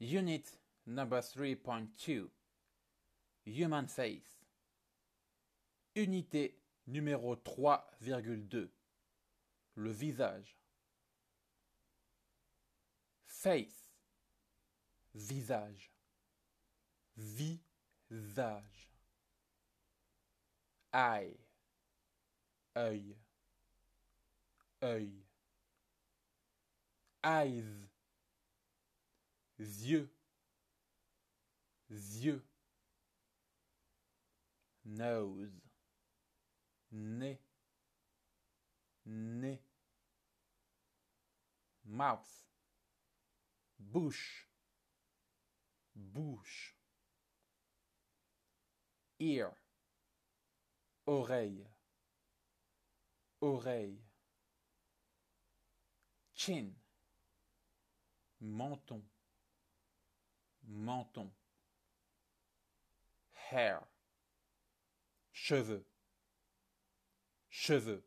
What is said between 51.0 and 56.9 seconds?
Oreille. Oreille. Chin.